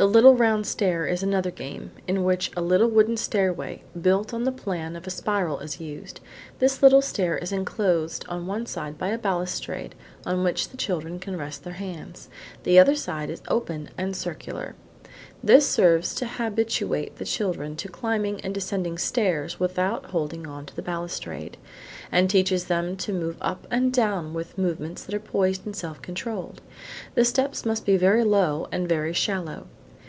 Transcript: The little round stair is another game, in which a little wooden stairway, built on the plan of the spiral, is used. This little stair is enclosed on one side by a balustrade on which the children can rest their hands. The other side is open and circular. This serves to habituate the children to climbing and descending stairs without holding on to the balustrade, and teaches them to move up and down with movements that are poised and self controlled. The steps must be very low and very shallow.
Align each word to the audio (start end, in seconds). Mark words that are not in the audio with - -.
The 0.00 0.06
little 0.06 0.34
round 0.34 0.66
stair 0.66 1.04
is 1.06 1.22
another 1.22 1.50
game, 1.50 1.90
in 2.08 2.24
which 2.24 2.50
a 2.56 2.62
little 2.62 2.88
wooden 2.88 3.18
stairway, 3.18 3.82
built 4.00 4.32
on 4.32 4.44
the 4.44 4.50
plan 4.50 4.96
of 4.96 5.02
the 5.02 5.10
spiral, 5.10 5.58
is 5.58 5.78
used. 5.78 6.20
This 6.58 6.82
little 6.82 7.02
stair 7.02 7.36
is 7.36 7.52
enclosed 7.52 8.24
on 8.26 8.46
one 8.46 8.64
side 8.64 8.96
by 8.96 9.08
a 9.08 9.18
balustrade 9.18 9.94
on 10.24 10.42
which 10.42 10.70
the 10.70 10.78
children 10.78 11.18
can 11.18 11.36
rest 11.36 11.64
their 11.64 11.74
hands. 11.74 12.30
The 12.62 12.78
other 12.78 12.94
side 12.94 13.28
is 13.28 13.42
open 13.48 13.90
and 13.98 14.16
circular. 14.16 14.74
This 15.44 15.68
serves 15.68 16.14
to 16.14 16.26
habituate 16.26 17.16
the 17.16 17.26
children 17.26 17.76
to 17.76 17.88
climbing 17.88 18.40
and 18.40 18.54
descending 18.54 18.96
stairs 18.96 19.60
without 19.60 20.06
holding 20.06 20.46
on 20.46 20.64
to 20.64 20.74
the 20.74 20.80
balustrade, 20.80 21.58
and 22.10 22.30
teaches 22.30 22.64
them 22.64 22.96
to 22.96 23.12
move 23.12 23.36
up 23.42 23.66
and 23.70 23.92
down 23.92 24.32
with 24.32 24.56
movements 24.56 25.04
that 25.04 25.14
are 25.14 25.20
poised 25.20 25.66
and 25.66 25.76
self 25.76 26.00
controlled. 26.00 26.62
The 27.14 27.24
steps 27.26 27.66
must 27.66 27.84
be 27.84 27.98
very 27.98 28.24
low 28.24 28.66
and 28.72 28.88
very 28.88 29.12
shallow. 29.12 29.66